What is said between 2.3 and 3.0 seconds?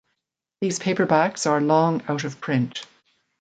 print.